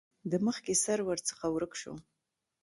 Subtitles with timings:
[0.31, 1.93] د مخکې سر ورڅخه ورک شو.